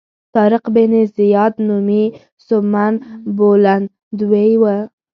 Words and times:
طارق 0.35 0.65
بن 0.75 0.91
زیاد 1.17 1.53
نومي 1.67 2.03
سوبمن 2.45 2.93
بولندوی 3.37 4.51
و. 4.61 4.63